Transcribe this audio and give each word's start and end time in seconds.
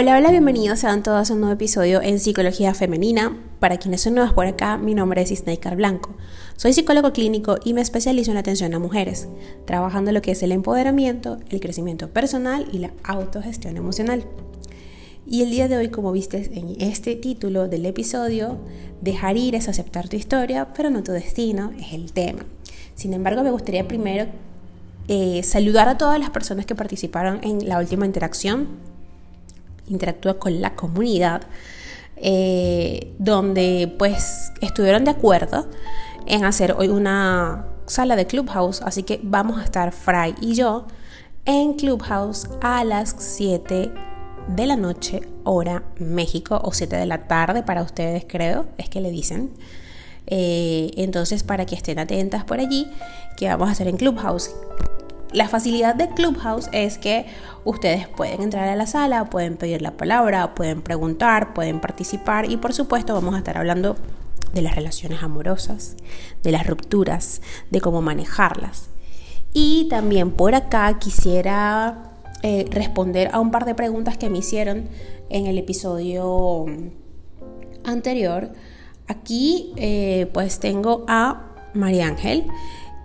Hola, 0.00 0.16
hola, 0.16 0.30
bienvenidos 0.30 0.78
sean 0.78 1.02
todos 1.02 1.28
a 1.28 1.34
un 1.34 1.40
nuevo 1.40 1.54
episodio 1.54 2.00
en 2.00 2.20
Psicología 2.20 2.72
Femenina. 2.72 3.36
Para 3.58 3.78
quienes 3.78 4.02
son 4.02 4.14
nuevos 4.14 4.32
por 4.32 4.46
acá, 4.46 4.78
mi 4.78 4.94
nombre 4.94 5.22
es 5.22 5.32
Isnaikar 5.32 5.74
Blanco. 5.74 6.14
Soy 6.54 6.72
psicólogo 6.72 7.12
clínico 7.12 7.56
y 7.64 7.74
me 7.74 7.80
especializo 7.80 8.30
en 8.30 8.36
atención 8.36 8.72
a 8.74 8.78
mujeres, 8.78 9.26
trabajando 9.64 10.12
lo 10.12 10.22
que 10.22 10.30
es 10.30 10.42
el 10.44 10.52
empoderamiento, 10.52 11.38
el 11.50 11.58
crecimiento 11.58 12.10
personal 12.10 12.68
y 12.70 12.78
la 12.78 12.92
autogestión 13.02 13.76
emocional. 13.76 14.24
Y 15.26 15.42
el 15.42 15.50
día 15.50 15.66
de 15.66 15.78
hoy, 15.78 15.88
como 15.88 16.12
viste 16.12 16.48
en 16.54 16.76
este 16.80 17.16
título 17.16 17.66
del 17.66 17.84
episodio, 17.84 18.56
dejar 19.00 19.36
ir 19.36 19.56
es 19.56 19.68
aceptar 19.68 20.08
tu 20.08 20.14
historia, 20.14 20.68
pero 20.76 20.90
no 20.90 21.02
tu 21.02 21.10
destino, 21.10 21.72
es 21.76 21.92
el 21.92 22.12
tema. 22.12 22.46
Sin 22.94 23.14
embargo, 23.14 23.42
me 23.42 23.50
gustaría 23.50 23.88
primero 23.88 24.26
eh, 25.08 25.42
saludar 25.42 25.88
a 25.88 25.98
todas 25.98 26.20
las 26.20 26.30
personas 26.30 26.66
que 26.66 26.76
participaron 26.76 27.40
en 27.42 27.68
la 27.68 27.80
última 27.80 28.06
interacción 28.06 28.96
interactúa 29.88 30.38
con 30.38 30.60
la 30.60 30.74
comunidad, 30.74 31.42
eh, 32.16 33.14
donde 33.18 33.94
pues 33.98 34.52
estuvieron 34.60 35.04
de 35.04 35.12
acuerdo 35.12 35.68
en 36.26 36.44
hacer 36.44 36.72
hoy 36.72 36.88
una 36.88 37.66
sala 37.86 38.16
de 38.16 38.26
Clubhouse, 38.26 38.82
así 38.82 39.02
que 39.02 39.20
vamos 39.22 39.58
a 39.58 39.64
estar 39.64 39.92
Fry 39.92 40.34
y 40.40 40.54
yo 40.54 40.86
en 41.44 41.74
Clubhouse 41.74 42.48
a 42.60 42.84
las 42.84 43.14
7 43.18 43.90
de 44.48 44.66
la 44.66 44.76
noche, 44.76 45.22
hora 45.44 45.82
México, 45.98 46.60
o 46.62 46.72
7 46.72 46.96
de 46.96 47.06
la 47.06 47.26
tarde 47.26 47.62
para 47.62 47.82
ustedes 47.82 48.24
creo, 48.28 48.66
es 48.76 48.88
que 48.88 49.00
le 49.00 49.10
dicen. 49.10 49.50
Eh, 50.26 50.90
entonces, 50.96 51.42
para 51.42 51.64
que 51.64 51.74
estén 51.74 51.98
atentas 51.98 52.44
por 52.44 52.60
allí, 52.60 52.86
que 53.36 53.48
vamos 53.48 53.68
a 53.68 53.72
hacer 53.72 53.88
en 53.88 53.96
Clubhouse. 53.96 54.50
La 55.32 55.48
facilidad 55.48 55.94
de 55.94 56.08
Clubhouse 56.08 56.70
es 56.72 56.96
que 56.96 57.26
ustedes 57.64 58.08
pueden 58.08 58.40
entrar 58.40 58.68
a 58.68 58.76
la 58.76 58.86
sala, 58.86 59.26
pueden 59.26 59.56
pedir 59.56 59.82
la 59.82 59.92
palabra, 59.92 60.54
pueden 60.54 60.80
preguntar, 60.80 61.52
pueden 61.52 61.80
participar 61.80 62.50
y 62.50 62.56
por 62.56 62.72
supuesto 62.72 63.12
vamos 63.12 63.34
a 63.34 63.38
estar 63.38 63.58
hablando 63.58 63.96
de 64.54 64.62
las 64.62 64.74
relaciones 64.74 65.22
amorosas, 65.22 65.96
de 66.42 66.52
las 66.52 66.66
rupturas, 66.66 67.42
de 67.70 67.80
cómo 67.80 68.00
manejarlas. 68.00 68.88
Y 69.52 69.86
también 69.90 70.30
por 70.30 70.54
acá 70.54 70.98
quisiera 70.98 72.12
eh, 72.42 72.66
responder 72.70 73.30
a 73.32 73.40
un 73.40 73.50
par 73.50 73.64
de 73.64 73.74
preguntas 73.74 74.16
que 74.16 74.30
me 74.30 74.38
hicieron 74.38 74.88
en 75.28 75.46
el 75.46 75.58
episodio 75.58 76.66
anterior. 77.84 78.50
Aquí 79.06 79.72
eh, 79.76 80.30
pues 80.32 80.60
tengo 80.60 81.04
a 81.08 81.52
María 81.74 82.06
Ángel 82.06 82.46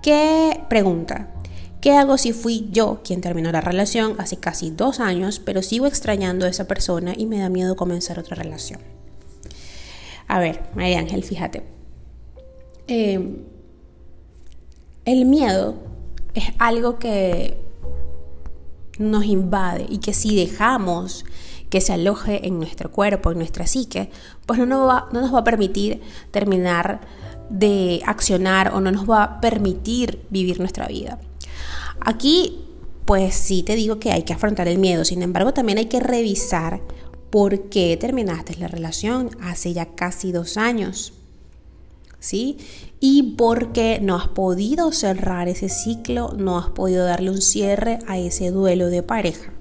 que 0.01 0.61
pregunta, 0.69 1.29
¿Qué 1.83 1.91
hago 1.97 2.17
si 2.17 2.31
fui 2.31 2.69
yo 2.71 3.01
quien 3.03 3.19
terminó 3.19 3.51
la 3.51 3.59
relación 3.59 4.15
hace 4.17 4.37
casi 4.37 4.71
dos 4.71 5.01
años, 5.01 5.41
pero 5.43 5.61
sigo 5.61 5.85
extrañando 5.85 6.45
a 6.45 6.49
esa 6.49 6.65
persona 6.65 7.13
y 7.13 7.25
me 7.25 7.39
da 7.39 7.49
miedo 7.49 7.75
comenzar 7.75 8.19
otra 8.19 8.37
relación? 8.37 8.79
A 10.29 10.39
ver, 10.39 10.61
María 10.75 10.99
Ángel, 10.99 11.25
fíjate. 11.25 11.63
Eh, 12.87 13.35
el 15.03 15.25
miedo 15.25 15.75
es 16.33 16.53
algo 16.57 16.99
que 16.99 17.57
nos 18.97 19.25
invade 19.25 19.85
y 19.89 19.97
que 19.97 20.13
si 20.13 20.37
dejamos 20.37 21.25
que 21.69 21.81
se 21.81 21.91
aloje 21.91 22.47
en 22.47 22.59
nuestro 22.59 22.93
cuerpo, 22.93 23.31
en 23.31 23.39
nuestra 23.39 23.67
psique, 23.67 24.09
pues 24.45 24.57
no 24.57 24.65
nos 24.65 24.87
va, 24.87 25.09
no 25.11 25.19
nos 25.19 25.35
va 25.35 25.39
a 25.39 25.43
permitir 25.43 25.99
terminar 26.31 27.01
de 27.49 28.01
accionar 28.05 28.73
o 28.73 28.79
no 28.79 28.89
nos 28.89 29.03
va 29.09 29.23
a 29.23 29.41
permitir 29.41 30.25
vivir 30.29 30.61
nuestra 30.61 30.87
vida. 30.87 31.19
Aquí, 31.99 32.65
pues 33.05 33.35
sí 33.35 33.63
te 33.63 33.75
digo 33.75 33.99
que 33.99 34.11
hay 34.11 34.23
que 34.23 34.33
afrontar 34.33 34.67
el 34.67 34.77
miedo, 34.77 35.05
sin 35.05 35.21
embargo 35.21 35.53
también 35.53 35.77
hay 35.77 35.85
que 35.85 35.99
revisar 35.99 36.81
por 37.33 37.69
qué 37.69 37.97
terminaste 37.97 38.55
la 38.57 38.67
relación 38.67 39.31
hace 39.41 39.73
ya 39.73 39.95
casi 39.95 40.31
dos 40.31 40.55
años. 40.55 41.13
¿Sí? 42.19 42.57
Y 42.99 43.33
por 43.37 43.73
qué 43.73 43.99
no 44.01 44.15
has 44.15 44.27
podido 44.27 44.91
cerrar 44.91 45.47
ese 45.47 45.67
ciclo, 45.67 46.33
no 46.37 46.59
has 46.59 46.69
podido 46.69 47.03
darle 47.03 47.31
un 47.31 47.41
cierre 47.41 47.99
a 48.07 48.17
ese 48.19 48.51
duelo 48.51 48.87
de 48.87 49.01
pareja. 49.01 49.51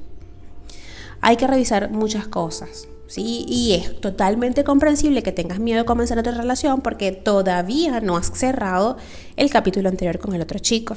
Hay 1.22 1.36
que 1.36 1.46
revisar 1.46 1.90
muchas 1.90 2.28
cosas. 2.28 2.88
¿Sí? 3.06 3.44
Y 3.48 3.72
es 3.72 4.00
totalmente 4.00 4.64
comprensible 4.64 5.22
que 5.22 5.32
tengas 5.32 5.58
miedo 5.58 5.80
de 5.80 5.84
comenzar 5.86 6.18
otra 6.18 6.32
relación 6.32 6.82
porque 6.82 7.12
todavía 7.12 8.00
no 8.00 8.16
has 8.16 8.32
cerrado 8.38 8.96
el 9.36 9.50
capítulo 9.50 9.88
anterior 9.88 10.18
con 10.18 10.34
el 10.34 10.42
otro 10.42 10.58
chico. 10.58 10.96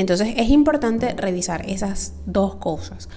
Entonces 0.00 0.32
es 0.38 0.48
importante 0.48 1.12
revisar 1.12 1.68
esas 1.68 2.14
dos 2.24 2.54
cosas. 2.54 3.10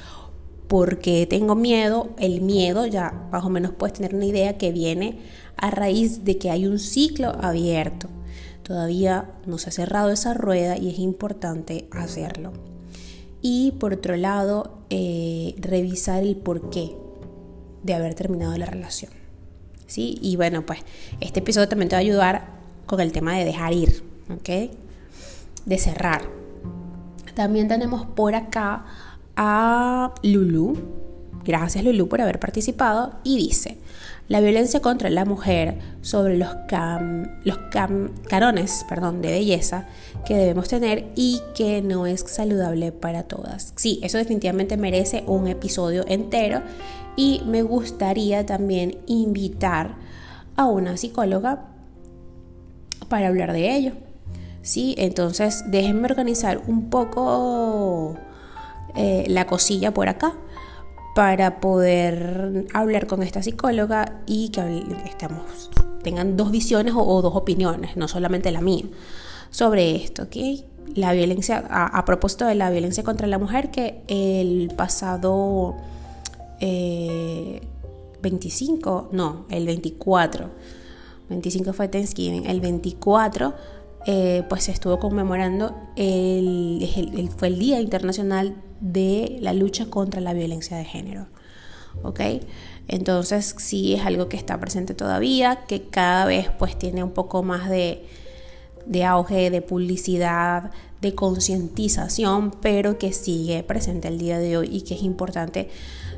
Porque 0.68 1.26
tengo 1.26 1.56
miedo, 1.56 2.10
el 2.20 2.42
miedo 2.42 2.86
ya 2.86 3.28
más 3.32 3.46
o 3.46 3.50
menos 3.50 3.72
puedes 3.72 3.94
tener 3.94 4.14
una 4.14 4.26
idea 4.26 4.58
que 4.58 4.74
viene 4.74 5.20
a 5.56 5.72
raíz 5.72 6.26
de 6.26 6.38
que 6.38 6.52
hay 6.52 6.68
un 6.68 6.80
ciclo 6.80 7.30
abierto. 7.42 8.10
Todavía 8.64 9.32
no 9.46 9.60
se 9.60 9.70
ha 9.70 9.72
cerrado 9.72 10.10
esa 10.10 10.34
rueda 10.34 10.78
y 10.78 10.90
es 10.90 11.00
importante 11.00 11.88
hacerlo. 11.92 12.52
Y 13.42 13.72
por 13.80 13.94
otro 13.94 14.18
lado, 14.18 14.80
eh, 14.90 15.56
revisar 15.60 16.22
el 16.22 16.36
porqué 16.36 16.98
de 17.84 17.94
haber 17.94 18.14
terminado 18.14 18.58
la 18.58 18.66
relación. 18.66 19.14
¿Sí? 19.88 20.18
Y 20.22 20.36
bueno, 20.36 20.66
pues 20.66 20.80
este 21.22 21.40
episodio 21.40 21.70
también 21.70 21.88
te 21.88 21.96
va 21.96 22.00
a 22.00 22.02
ayudar 22.02 22.46
con 22.88 23.00
el 23.00 23.14
tema 23.14 23.38
de 23.38 23.46
dejar 23.46 23.72
ir, 23.72 24.04
¿ok? 24.30 24.50
De 25.66 25.78
cerrar. 25.78 26.43
También 27.34 27.68
tenemos 27.68 28.06
por 28.06 28.36
acá 28.36 28.86
a 29.36 30.14
Lulu. 30.24 30.78
Gracias 31.44 31.84
Lulu 31.84 32.08
por 32.08 32.22
haber 32.22 32.40
participado. 32.40 33.14
Y 33.24 33.38
dice, 33.38 33.78
la 34.30 34.40
violencia 34.40 34.82
contra 34.82 35.10
la 35.10 35.26
mujer 35.26 35.78
sobre 36.02 36.38
los, 36.38 36.50
los 37.44 37.58
carones 38.30 38.86
perdón, 38.88 39.22
de 39.22 39.32
belleza 39.32 39.86
que 40.26 40.36
debemos 40.36 40.70
tener 40.70 41.12
y 41.16 41.42
que 41.56 41.82
no 41.82 42.08
es 42.08 42.22
saludable 42.22 42.92
para 42.92 43.24
todas. 43.24 43.74
Sí, 43.76 44.00
eso 44.02 44.18
definitivamente 44.18 44.78
merece 44.78 45.24
un 45.28 45.48
episodio 45.48 46.06
entero 46.08 46.62
y 47.16 47.42
me 47.46 47.64
gustaría 47.64 48.46
también 48.46 48.98
invitar 49.08 49.96
a 50.56 50.66
una 50.66 50.98
psicóloga 50.98 51.66
para 53.10 53.28
hablar 53.28 53.52
de 53.52 53.76
ello. 53.76 53.92
¿Sí? 54.64 54.96
Entonces 54.98 55.64
déjenme 55.68 56.06
organizar 56.06 56.64
un 56.66 56.90
poco 56.90 58.16
eh, 58.96 59.26
la 59.28 59.46
cosilla 59.46 59.94
por 59.94 60.10
acá 60.10 60.34
para 61.14 61.60
poder 61.60 62.66
hablar 62.74 63.06
con 63.06 63.22
esta 63.22 63.44
psicóloga 63.44 64.22
y 64.26 64.50
que 64.50 64.84
tengan 66.02 66.36
dos 66.36 66.50
visiones 66.50 66.96
o, 66.98 67.22
dos 67.22 67.36
opiniones, 67.36 67.96
no 67.96 68.08
solamente 68.08 68.52
la 68.52 68.62
mía, 68.62 68.86
sobre 69.52 69.96
esto, 69.96 70.24
¿ok? 70.24 70.36
La 70.96 71.14
violencia, 71.14 71.64
a, 71.70 72.04
propósito 72.06 72.46
de 72.46 72.56
la 72.56 72.72
violencia 72.72 73.04
contra 73.04 73.28
la 73.28 73.38
mujer, 73.38 73.70
que 73.70 74.02
el 74.08 74.74
pasado 74.76 75.76
25, 76.60 79.10
eh, 79.12 79.16
no, 79.16 79.46
el 79.50 79.66
24, 79.66 80.50
25 81.30 81.74
fue 81.74 81.88
Thanksgiving, 81.88 82.48
el 82.48 82.60
24 82.60 83.54
eh, 84.06 84.44
pues 84.50 84.64
se 84.64 84.72
estuvo 84.72 85.00
conmemorando, 85.00 85.76
el, 85.96 87.30
fue 87.38 87.48
el 87.48 87.60
Día 87.60 87.80
Internacional 87.80 88.56
de 88.82 89.38
la 89.40 89.54
Lucha 89.54 89.86
contra 89.86 90.20
la 90.22 90.34
Violencia 90.34 90.78
de 90.78 90.86
Género. 90.86 91.28
¿Ok? 92.02 92.20
Entonces 92.88 93.56
sí 93.60 93.94
es 93.94 94.06
algo 94.06 94.28
que 94.28 94.36
está 94.36 94.60
presente 94.60 94.94
todavía, 94.94 95.64
que 95.68 95.84
cada 95.84 96.26
vez 96.26 96.50
pues 96.58 96.78
tiene 96.78 97.04
un 97.04 97.12
poco 97.12 97.44
más 97.44 97.70
de, 97.70 98.06
de 98.86 99.06
auge, 99.06 99.50
de 99.50 99.62
publicidad, 99.62 100.72
de 101.00 101.16
concientización, 101.16 102.52
pero 102.62 102.98
que 102.98 103.14
sigue 103.14 103.64
presente 103.64 104.08
el 104.08 104.18
día 104.18 104.38
de 104.40 104.58
hoy 104.58 104.70
y 104.72 104.82
que 104.82 104.96
es 104.96 105.04
importante 105.04 105.70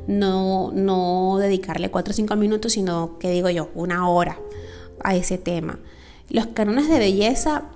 no, 0.08 0.72
no 0.72 1.38
dedicarle 1.40 1.92
4 1.92 2.12
o 2.12 2.16
5 2.16 2.36
minutos, 2.36 2.74
sino 2.74 3.18
que 3.20 3.30
digo 3.30 3.50
yo, 3.50 3.70
una 3.76 4.10
hora 4.10 4.40
a 5.04 5.16
ese 5.16 5.38
tema. 5.38 5.80
Los 6.30 6.48
cánones 6.48 6.89
de 6.89 7.00
belleza 7.00 7.69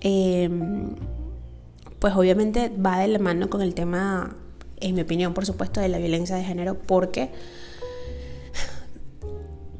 Em, 0.00 0.94
pues 1.98 2.14
obviamente 2.14 2.68
va 2.68 3.00
de 3.00 3.08
la 3.08 3.18
mano 3.18 3.48
con 3.50 3.62
el 3.62 3.74
tema, 3.74 4.36
en 4.78 4.94
mi 4.94 5.00
opinión, 5.00 5.34
por 5.34 5.46
supuesto, 5.46 5.80
de 5.80 5.88
la 5.88 5.98
violencia 5.98 6.36
de 6.36 6.44
género, 6.44 6.78
porque 6.78 7.30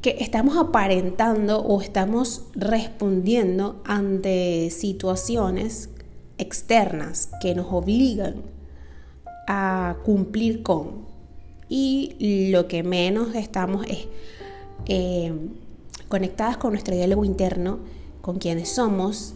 que 0.01 0.17
estamos 0.19 0.57
aparentando 0.57 1.61
o 1.61 1.81
estamos 1.81 2.43
respondiendo 2.55 3.81
ante 3.85 4.69
situaciones 4.69 5.89
externas 6.37 7.29
que 7.41 7.55
nos 7.55 7.67
obligan 7.71 8.41
a 9.47 9.97
cumplir 10.03 10.63
con. 10.63 11.05
Y 11.69 12.49
lo 12.51 12.67
que 12.67 12.83
menos 12.83 13.35
estamos 13.35 13.85
es 13.87 14.07
em, 14.87 15.51
conectadas 16.09 16.57
con 16.57 16.71
nuestro 16.71 16.95
diálogo 16.95 17.23
interno, 17.23 17.79
con 18.27 18.39
quienes 18.39 18.67
somos 18.67 19.35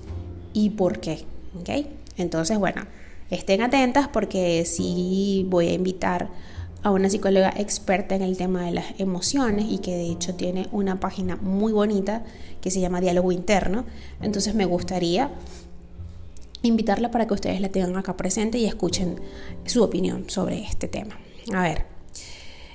y 0.52 0.72
por 0.72 1.00
qué. 1.00 1.24
¿ok? 1.58 1.88
Entonces, 2.18 2.60
bueno, 2.60 2.82
estén 3.30 3.62
atentas 3.62 4.10
porque 4.10 4.66
sí 4.66 5.48
voy 5.50 5.70
a 5.70 5.74
invitar 5.74 6.28
a 6.84 6.92
una 6.92 7.10
psicóloga 7.10 7.54
experta 7.56 8.16
en 8.16 8.22
el 8.22 8.36
tema 8.36 8.66
de 8.66 8.72
las 8.72 9.00
emociones 9.00 9.68
y 9.70 9.78
que 9.78 9.96
de 9.96 10.12
hecho 10.12 10.36
tiene 10.36 10.68
una 10.74 11.00
página 11.00 11.38
muy 11.38 11.72
bonita 11.72 12.26
que 12.60 12.70
se 12.70 12.82
llama 12.82 13.00
Diálogo 13.00 13.32
Interno. 13.32 13.86
Entonces 14.22 14.56
me 14.56 14.66
gustaría 14.66 15.32
invitarla 16.62 17.12
para 17.12 17.28
que 17.28 17.34
ustedes 17.34 17.62
la 17.62 17.70
tengan 17.70 17.96
acá 17.96 18.18
presente 18.18 18.58
y 18.58 18.66
escuchen 18.66 19.22
su 19.66 19.84
opinión 19.84 20.30
sobre 20.30 20.64
este 20.66 20.90
tema. 20.90 21.18
A 21.54 21.62
ver, 21.62 21.86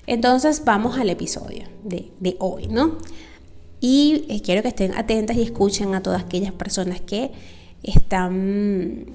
entonces 0.07 0.65
vamos 0.65 0.99
al 0.99 1.11
episodio 1.11 1.65
de, 1.85 2.11
de 2.21 2.37
hoy, 2.41 2.69
¿no? 2.69 2.97
Y 3.81 4.25
eh, 4.28 4.40
quiero 4.43 4.62
que 4.62 4.69
estén 4.69 4.94
atentas 4.94 5.37
y 5.37 5.43
escuchen 5.43 5.94
a 5.94 6.02
todas 6.02 6.23
aquellas 6.23 6.52
personas 6.52 7.00
que 7.00 7.32
están 7.82 9.06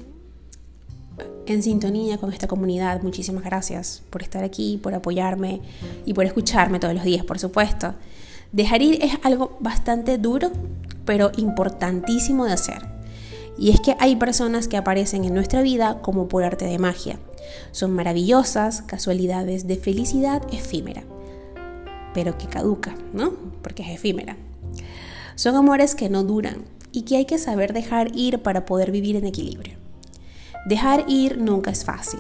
en 1.46 1.64
sintonía 1.64 2.18
con 2.18 2.32
esta 2.32 2.48
comunidad. 2.48 3.02
Muchísimas 3.02 3.44
gracias 3.44 4.04
por 4.10 4.22
estar 4.22 4.44
aquí, 4.44 4.80
por 4.82 4.94
apoyarme 4.94 5.62
y 6.06 6.14
por 6.14 6.26
escucharme 6.26 6.80
todos 6.80 6.94
los 6.94 7.04
días, 7.04 7.26
por 7.26 7.40
supuesto. 7.40 7.94
Dejar 8.52 8.82
ir 8.82 9.04
es 9.04 9.14
algo 9.24 9.58
bastante 9.60 10.18
duro, 10.18 10.52
pero 11.06 11.32
importantísimo 11.38 12.46
de 12.46 12.54
hacer. 12.54 12.82
Y 13.58 13.72
es 13.72 13.80
que 13.80 13.96
hay 14.00 14.16
personas 14.16 14.68
que 14.68 14.78
aparecen 14.78 15.26
en 15.26 15.34
nuestra 15.34 15.62
vida 15.62 16.00
como 16.02 16.28
por 16.28 16.44
arte 16.44 16.66
de 16.66 16.80
magia. 16.80 17.20
Son 17.72 17.92
maravillosas 17.92 18.82
casualidades 18.82 19.68
de 19.68 19.76
felicidad 19.76 20.42
efímera, 20.54 21.04
pero 22.14 22.38
que 22.38 22.48
caduca, 22.48 22.96
¿no? 23.14 23.34
Porque 23.62 23.84
es 23.84 23.90
efímera. 23.90 24.38
Son 25.36 25.56
amores 25.56 25.96
que 25.96 26.10
no 26.10 26.24
duran 26.24 26.66
y 26.92 27.04
que 27.04 27.18
hay 27.18 27.26
que 27.26 27.38
saber 27.38 27.74
dejar 27.74 28.16
ir 28.16 28.40
para 28.40 28.66
poder 28.66 28.92
vivir 28.92 29.16
en 29.16 29.26
equilibrio. 29.26 29.78
Dejar 30.66 31.06
ir 31.08 31.40
nunca 31.40 31.72
es 31.72 31.84
fácil. 31.84 32.20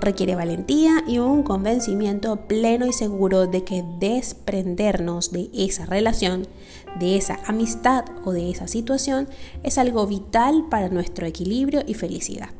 Requiere 0.00 0.34
valentía 0.34 1.04
y 1.06 1.18
un 1.18 1.42
convencimiento 1.42 2.36
pleno 2.48 2.86
y 2.86 2.92
seguro 2.92 3.46
de 3.46 3.64
que 3.64 3.84
desprendernos 3.98 5.30
de 5.32 5.48
esa 5.54 5.86
relación, 5.86 6.46
de 6.98 7.16
esa 7.16 7.38
amistad 7.46 8.04
o 8.24 8.32
de 8.32 8.50
esa 8.50 8.66
situación 8.66 9.28
es 9.62 9.78
algo 9.78 10.06
vital 10.06 10.66
para 10.70 10.88
nuestro 10.88 11.26
equilibrio 11.26 11.82
y 11.86 11.94
felicidad. 11.94 12.50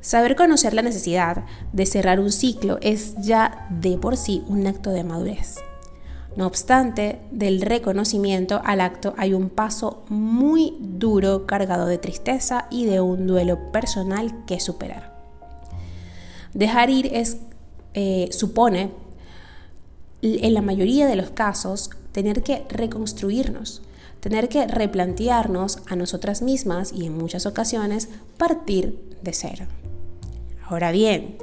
Saber 0.00 0.34
conocer 0.34 0.74
la 0.74 0.82
necesidad 0.82 1.44
de 1.72 1.86
cerrar 1.86 2.18
un 2.18 2.32
ciclo 2.32 2.78
es 2.82 3.14
ya 3.22 3.68
de 3.70 3.96
por 3.96 4.16
sí 4.16 4.42
un 4.48 4.66
acto 4.66 4.90
de 4.90 5.04
madurez. 5.04 5.60
No 6.36 6.46
obstante, 6.46 7.18
del 7.30 7.60
reconocimiento 7.60 8.62
al 8.64 8.80
acto 8.80 9.14
hay 9.18 9.34
un 9.34 9.50
paso 9.50 10.02
muy 10.08 10.76
duro 10.80 11.46
cargado 11.46 11.86
de 11.86 11.98
tristeza 11.98 12.66
y 12.70 12.86
de 12.86 13.00
un 13.00 13.26
duelo 13.26 13.70
personal 13.70 14.44
que 14.46 14.58
superar. 14.58 15.12
Dejar 16.54 16.90
ir 16.90 17.10
es, 17.12 17.38
eh, 17.94 18.28
supone, 18.30 18.90
en 20.22 20.54
la 20.54 20.62
mayoría 20.62 21.06
de 21.06 21.16
los 21.16 21.30
casos, 21.30 21.90
tener 22.12 22.42
que 22.42 22.64
reconstruirnos, 22.68 23.82
tener 24.20 24.48
que 24.48 24.66
replantearnos 24.66 25.78
a 25.86 25.96
nosotras 25.96 26.40
mismas 26.40 26.92
y 26.92 27.06
en 27.06 27.18
muchas 27.18 27.44
ocasiones 27.44 28.08
partir 28.38 29.16
de 29.22 29.32
cero. 29.32 29.66
Ahora 30.72 30.90
bien, 30.90 31.36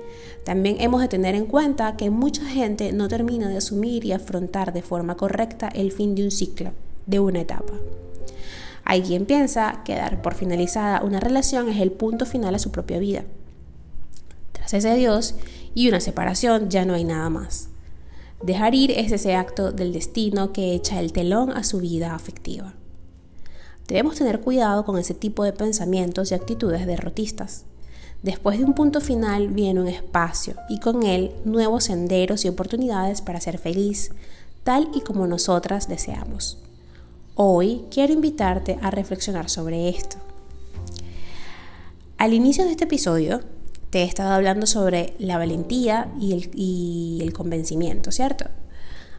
también 0.43 0.77
hemos 0.79 1.01
de 1.01 1.07
tener 1.07 1.35
en 1.35 1.45
cuenta 1.45 1.95
que 1.95 2.09
mucha 2.09 2.43
gente 2.45 2.91
no 2.93 3.07
termina 3.07 3.47
de 3.47 3.57
asumir 3.57 4.03
y 4.03 4.11
afrontar 4.11 4.73
de 4.73 4.81
forma 4.81 5.15
correcta 5.15 5.67
el 5.67 5.91
fin 5.91 6.15
de 6.15 6.23
un 6.23 6.31
ciclo, 6.31 6.71
de 7.05 7.19
una 7.19 7.41
etapa. 7.41 7.73
Hay 8.85 9.03
quien 9.03 9.27
piensa 9.27 9.83
que 9.85 9.95
dar 9.95 10.23
por 10.23 10.33
finalizada 10.33 11.03
una 11.03 11.19
relación 11.19 11.69
es 11.69 11.79
el 11.79 11.91
punto 11.91 12.25
final 12.25 12.55
a 12.55 12.59
su 12.59 12.71
propia 12.71 12.97
vida. 12.97 13.23
Tras 14.51 14.73
ese 14.73 14.89
adiós 14.89 15.35
y 15.75 15.87
una 15.89 15.99
separación 15.99 16.71
ya 16.71 16.83
no 16.85 16.95
hay 16.95 17.03
nada 17.03 17.29
más. 17.29 17.69
Dejar 18.41 18.73
ir 18.73 18.89
es 18.89 19.11
ese 19.11 19.35
acto 19.35 19.71
del 19.71 19.93
destino 19.93 20.53
que 20.53 20.73
echa 20.73 20.99
el 20.99 21.13
telón 21.13 21.51
a 21.51 21.63
su 21.63 21.79
vida 21.79 22.15
afectiva. 22.15 22.73
Debemos 23.87 24.15
tener 24.15 24.39
cuidado 24.41 24.85
con 24.85 24.97
ese 24.97 25.13
tipo 25.13 25.43
de 25.43 25.53
pensamientos 25.53 26.31
y 26.31 26.33
actitudes 26.33 26.87
derrotistas. 26.87 27.65
Después 28.21 28.59
de 28.59 28.65
un 28.65 28.73
punto 28.73 28.99
final 28.99 29.47
viene 29.47 29.79
un 29.79 29.87
espacio 29.87 30.55
y 30.67 30.79
con 30.79 31.03
él 31.03 31.31
nuevos 31.45 31.85
senderos 31.85 32.43
y 32.43 32.49
oportunidades 32.49 33.21
para 33.21 33.39
ser 33.39 33.57
feliz, 33.57 34.11
tal 34.63 34.89
y 34.93 35.01
como 35.01 35.25
nosotras 35.25 35.87
deseamos. 35.87 36.57
Hoy 37.35 37.85
quiero 37.89 38.11
invitarte 38.11 38.77
a 38.81 38.91
reflexionar 38.91 39.49
sobre 39.49 39.87
esto. 39.87 40.17
Al 42.17 42.33
inicio 42.33 42.65
de 42.65 42.71
este 42.71 42.83
episodio 42.83 43.39
te 43.89 43.99
he 43.99 44.03
estado 44.03 44.31
hablando 44.31 44.67
sobre 44.67 45.13
la 45.17 45.37
valentía 45.37 46.11
y 46.19 46.33
el, 46.33 46.51
y 46.53 47.19
el 47.21 47.31
convencimiento, 47.31 48.11
¿cierto? 48.11 48.45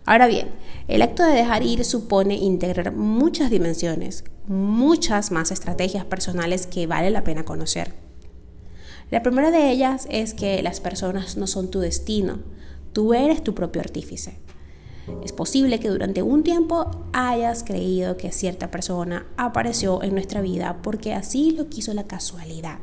Ahora 0.05 0.27
bien, 0.27 0.49
el 0.89 1.01
acto 1.01 1.23
de 1.23 1.33
dejar 1.33 1.63
ir 1.63 1.87
supone 1.87 2.35
integrar 2.35 2.93
muchas 2.93 3.51
dimensiones, 3.51 4.25
muchas 4.47 5.31
más 5.31 5.51
estrategias 5.51 6.05
personales 6.05 6.67
que 6.67 6.87
vale 6.87 7.11
la 7.11 7.25
pena 7.25 7.47
conocer. 7.47 8.10
La 9.11 9.25
primera 9.25 9.51
de 9.51 9.73
ellas 9.73 10.07
es 10.09 10.35
que 10.35 10.63
las 10.63 10.79
personas 10.79 11.37
no 11.37 11.49
son 11.49 11.69
tu 11.69 11.81
destino, 11.81 12.39
tú 12.93 13.13
eres 13.13 13.43
tu 13.43 13.57
propio 13.57 13.81
artífice. 13.81 14.39
Es 15.25 15.33
posible 15.33 15.81
que 15.81 15.89
durante 15.89 16.23
un 16.23 16.45
tiempo 16.45 16.89
hayas 17.13 17.65
creído 17.65 18.17
que 18.17 18.31
cierta 18.31 18.71
persona 18.71 19.27
apareció 19.37 20.05
en 20.05 20.15
nuestra 20.15 20.41
vida 20.41 20.81
porque 20.83 21.13
así 21.13 21.51
lo 21.51 21.69
quiso 21.69 21.93
la 21.93 22.07
casualidad, 22.07 22.79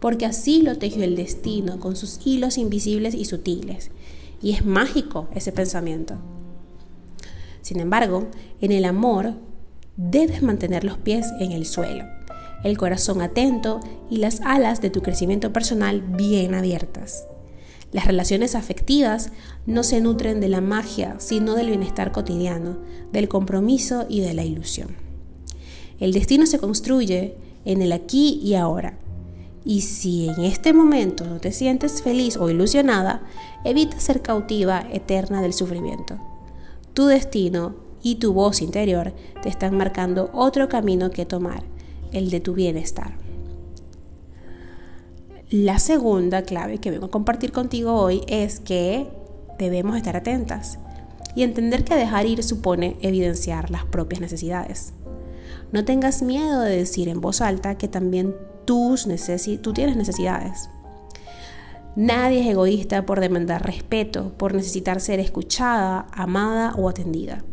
porque 0.00 0.26
así 0.26 0.62
lo 0.62 0.78
tejió 0.78 1.04
el 1.04 1.14
destino 1.14 1.78
con 1.78 1.94
sus 1.94 2.26
hilos 2.26 2.58
invisibles 2.58 3.14
y 3.14 3.24
sutiles. 3.24 3.92
Y 4.42 4.52
es 4.52 4.64
mágico 4.64 5.28
ese 5.32 5.52
pensamiento. 5.52 6.16
Sin 7.62 7.78
embargo, 7.78 8.26
en 8.60 8.72
el 8.72 8.84
amor 8.84 9.34
debes 9.96 10.42
mantener 10.42 10.82
los 10.82 10.98
pies 10.98 11.28
en 11.38 11.52
el 11.52 11.66
suelo 11.66 12.15
el 12.64 12.78
corazón 12.78 13.22
atento 13.22 13.80
y 14.10 14.18
las 14.18 14.40
alas 14.42 14.80
de 14.80 14.90
tu 14.90 15.02
crecimiento 15.02 15.52
personal 15.52 16.00
bien 16.00 16.54
abiertas. 16.54 17.26
Las 17.92 18.06
relaciones 18.06 18.54
afectivas 18.54 19.30
no 19.64 19.82
se 19.82 20.00
nutren 20.00 20.40
de 20.40 20.48
la 20.48 20.60
magia, 20.60 21.16
sino 21.18 21.54
del 21.54 21.68
bienestar 21.68 22.12
cotidiano, 22.12 22.78
del 23.12 23.28
compromiso 23.28 24.06
y 24.08 24.20
de 24.20 24.34
la 24.34 24.44
ilusión. 24.44 24.96
El 26.00 26.12
destino 26.12 26.46
se 26.46 26.58
construye 26.58 27.36
en 27.64 27.82
el 27.82 27.92
aquí 27.92 28.40
y 28.42 28.54
ahora. 28.54 28.98
Y 29.64 29.80
si 29.80 30.28
en 30.28 30.42
este 30.42 30.72
momento 30.72 31.24
no 31.24 31.40
te 31.40 31.52
sientes 31.52 32.02
feliz 32.02 32.36
o 32.36 32.50
ilusionada, 32.50 33.22
evita 33.64 33.98
ser 33.98 34.22
cautiva 34.22 34.86
eterna 34.92 35.40
del 35.40 35.52
sufrimiento. 35.52 36.18
Tu 36.92 37.06
destino 37.06 37.74
y 38.02 38.16
tu 38.16 38.32
voz 38.32 38.62
interior 38.62 39.12
te 39.42 39.48
están 39.48 39.76
marcando 39.76 40.30
otro 40.32 40.68
camino 40.68 41.10
que 41.10 41.26
tomar 41.26 41.64
el 42.12 42.30
de 42.30 42.40
tu 42.40 42.54
bienestar. 42.54 43.14
La 45.50 45.78
segunda 45.78 46.42
clave 46.42 46.78
que 46.78 46.90
vengo 46.90 47.06
a 47.06 47.10
compartir 47.10 47.52
contigo 47.52 47.94
hoy 47.94 48.22
es 48.26 48.58
que 48.58 49.08
debemos 49.58 49.96
estar 49.96 50.16
atentas 50.16 50.78
y 51.36 51.42
entender 51.42 51.84
que 51.84 51.94
dejar 51.94 52.26
ir 52.26 52.42
supone 52.42 52.96
evidenciar 53.00 53.70
las 53.70 53.84
propias 53.84 54.20
necesidades. 54.20 54.92
No 55.72 55.84
tengas 55.84 56.22
miedo 56.22 56.60
de 56.60 56.76
decir 56.76 57.08
en 57.08 57.20
voz 57.20 57.40
alta 57.40 57.76
que 57.76 57.88
también 57.88 58.34
tus 58.64 59.06
tú 59.62 59.72
tienes 59.72 59.96
necesidades. 59.96 60.68
Nadie 61.94 62.40
es 62.40 62.46
egoísta 62.46 63.06
por 63.06 63.20
demandar 63.20 63.64
respeto, 63.64 64.32
por 64.36 64.54
necesitar 64.54 65.00
ser 65.00 65.20
escuchada, 65.20 66.06
amada 66.12 66.74
o 66.76 66.88
atendida. 66.88 67.44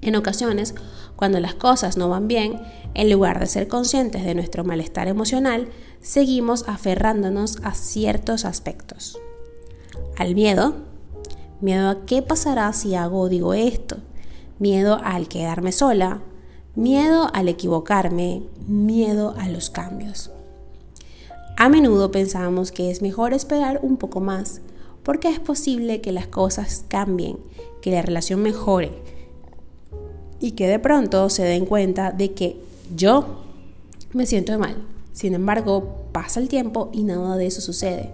En 0.00 0.16
ocasiones, 0.16 0.74
cuando 1.18 1.40
las 1.40 1.54
cosas 1.54 1.96
no 1.96 2.08
van 2.08 2.28
bien, 2.28 2.60
en 2.94 3.10
lugar 3.10 3.40
de 3.40 3.46
ser 3.46 3.66
conscientes 3.66 4.24
de 4.24 4.36
nuestro 4.36 4.62
malestar 4.62 5.08
emocional, 5.08 5.66
seguimos 6.00 6.64
aferrándonos 6.68 7.58
a 7.64 7.74
ciertos 7.74 8.44
aspectos. 8.44 9.18
Al 10.16 10.36
miedo, 10.36 10.76
miedo 11.60 11.88
a 11.88 12.06
qué 12.06 12.22
pasará 12.22 12.72
si 12.72 12.94
hago 12.94 13.22
o 13.22 13.28
digo 13.28 13.52
esto, 13.52 13.96
miedo 14.60 15.00
al 15.02 15.26
quedarme 15.26 15.72
sola, 15.72 16.22
miedo 16.76 17.28
al 17.34 17.48
equivocarme, 17.48 18.44
miedo 18.68 19.34
a 19.40 19.48
los 19.48 19.70
cambios. 19.70 20.30
A 21.56 21.68
menudo 21.68 22.12
pensamos 22.12 22.70
que 22.70 22.92
es 22.92 23.02
mejor 23.02 23.32
esperar 23.32 23.80
un 23.82 23.96
poco 23.96 24.20
más, 24.20 24.60
porque 25.02 25.30
es 25.30 25.40
posible 25.40 26.00
que 26.00 26.12
las 26.12 26.28
cosas 26.28 26.84
cambien, 26.86 27.38
que 27.82 27.90
la 27.90 28.02
relación 28.02 28.40
mejore, 28.40 29.17
y 30.40 30.52
que 30.52 30.68
de 30.68 30.78
pronto 30.78 31.28
se 31.30 31.44
den 31.44 31.66
cuenta 31.66 32.12
de 32.12 32.32
que 32.32 32.56
yo 32.94 33.42
me 34.12 34.26
siento 34.26 34.58
mal. 34.58 34.76
Sin 35.12 35.34
embargo, 35.34 36.06
pasa 36.12 36.40
el 36.40 36.48
tiempo 36.48 36.90
y 36.92 37.02
nada 37.02 37.36
de 37.36 37.46
eso 37.46 37.60
sucede. 37.60 38.10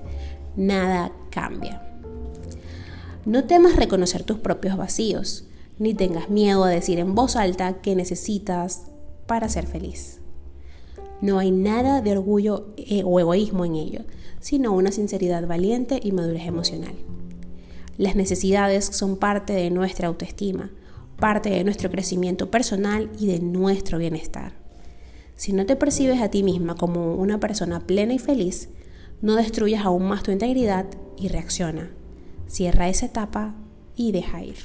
Nada 0.57 1.12
cambia. 1.31 1.83
No 3.26 3.45
temas 3.45 3.76
reconocer 3.76 4.23
tus 4.23 4.38
propios 4.38 4.76
vacíos, 4.76 5.45
ni 5.78 5.95
tengas 5.95 6.31
miedo 6.31 6.64
a 6.64 6.71
decir 6.71 6.99
en 6.99 7.14
voz 7.14 7.37
alta 7.37 7.81
que 7.81 7.97
necesitas 7.97 8.83
para 9.26 9.49
ser 9.49 9.66
feliz. 9.66 10.21
No 11.21 11.38
hay 11.38 11.50
nada 11.50 12.02
de 12.02 12.12
orgullo 12.12 12.66
eh, 12.76 13.02
o 13.04 13.19
egoísmo 13.19 13.64
en 13.64 13.76
ello, 13.76 14.00
sino 14.40 14.73
una 14.73 14.93
sinceridad 14.93 15.47
valiente 15.47 16.00
y 16.02 16.12
madurez 16.12 16.47
emocional. 16.47 16.95
Las 17.97 18.16
necesidades 18.16 18.85
son 18.85 19.16
parte 19.16 19.52
de 19.52 19.71
nuestra 19.71 20.09
autoestima, 20.09 20.71
parte 21.18 21.50
de 21.50 21.64
nuestro 21.64 21.90
crecimiento 21.90 22.50
personal 22.50 23.11
y 23.18 23.26
de 23.26 23.40
nuestro 23.40 23.99
bienestar. 23.99 24.52
Si 25.37 25.52
no 25.52 25.66
te 25.66 25.76
percibes 25.76 26.21
a 26.21 26.28
ti 26.28 26.42
misma 26.42 26.76
como 26.76 27.14
una 27.14 27.40
persona 27.40 27.80
plena 27.80 28.14
y 28.14 28.18
feliz, 28.18 28.68
no 29.21 29.35
destruyas 29.35 29.85
aún 29.85 30.04
más 30.04 30.23
tu 30.23 30.30
integridad 30.30 30.87
y 31.16 31.28
reacciona. 31.28 31.90
Cierra 32.47 32.88
esa 32.88 33.06
etapa 33.06 33.54
y 33.97 34.12
deja 34.12 34.42
ir. 34.42 34.56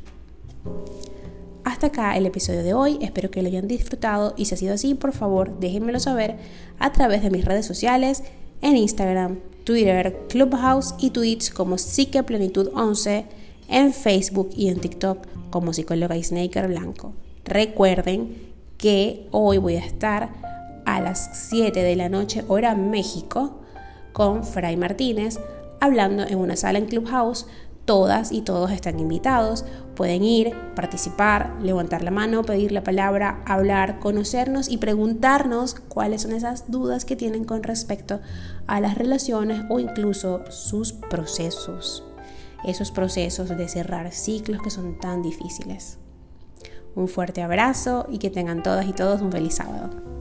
Hasta 1.63 1.87
acá 1.87 2.17
el 2.17 2.25
episodio 2.25 2.63
de 2.63 2.73
hoy, 2.73 2.99
espero 3.01 3.31
que 3.31 3.41
lo 3.41 3.47
hayan 3.47 3.67
disfrutado 3.67 4.33
y 4.37 4.45
si 4.45 4.55
ha 4.55 4.57
sido 4.57 4.73
así, 4.73 4.95
por 4.95 5.13
favor 5.13 5.59
déjenmelo 5.59 5.99
saber 5.99 6.37
a 6.79 6.91
través 6.91 7.21
de 7.23 7.29
mis 7.29 7.45
redes 7.45 7.65
sociales, 7.65 8.23
en 8.61 8.75
Instagram, 8.75 9.39
Twitter, 9.63 10.25
Clubhouse 10.29 10.95
y 10.99 11.11
Twitch 11.11 11.53
como 11.53 11.75
Plenitud 12.25 12.69
11, 12.73 13.25
en 13.69 13.93
Facebook 13.93 14.49
y 14.55 14.69
en 14.69 14.79
TikTok 14.79 15.27
como 15.49 15.73
psicóloga 15.73 16.21
Snaker 16.21 16.67
Blanco. 16.67 17.13
Recuerden 17.45 18.53
que 18.77 19.27
hoy 19.31 19.57
voy 19.57 19.75
a 19.75 19.85
estar 19.85 20.29
a 20.85 21.01
las 21.01 21.49
7 21.49 21.81
de 21.81 21.95
la 21.95 22.09
noche 22.09 22.43
hora 22.47 22.75
México 22.75 23.59
con 24.13 24.43
Fray 24.43 24.77
Martínez 24.77 25.39
hablando 25.79 26.23
en 26.23 26.37
una 26.37 26.55
sala 26.55 26.79
en 26.79 26.85
Clubhouse 26.85 27.45
Todas 27.89 28.31
y 28.31 28.41
todos 28.41 28.69
están 28.69 28.99
invitados, 28.99 29.65
pueden 29.95 30.23
ir, 30.23 30.53
participar, 30.75 31.55
levantar 31.59 32.03
la 32.03 32.11
mano, 32.11 32.43
pedir 32.43 32.71
la 32.71 32.83
palabra, 32.83 33.41
hablar, 33.47 33.97
conocernos 33.97 34.69
y 34.69 34.77
preguntarnos 34.77 35.73
cuáles 35.73 36.21
son 36.21 36.33
esas 36.33 36.69
dudas 36.69 37.03
que 37.03 37.15
tienen 37.15 37.45
con 37.45 37.63
respecto 37.63 38.19
a 38.67 38.79
las 38.79 38.95
relaciones 38.95 39.63
o 39.71 39.79
incluso 39.79 40.43
sus 40.51 40.93
procesos. 40.93 42.03
Esos 42.63 42.91
procesos 42.91 43.49
de 43.49 43.67
cerrar 43.67 44.11
ciclos 44.11 44.61
que 44.61 44.69
son 44.69 44.99
tan 44.99 45.21
difíciles. 45.21 45.97
Un 46.95 47.07
fuerte 47.07 47.41
abrazo 47.41 48.07
y 48.09 48.17
que 48.17 48.29
tengan 48.29 48.63
todas 48.63 48.87
y 48.87 48.93
todos 48.93 49.21
un 49.21 49.31
feliz 49.31 49.55
sábado. 49.55 50.18